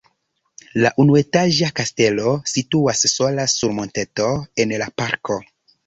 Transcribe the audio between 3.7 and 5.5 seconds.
monteto en la parko.